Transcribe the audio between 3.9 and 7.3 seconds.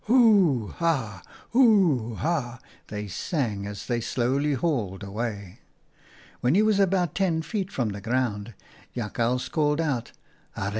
slowly hauled away." When he was about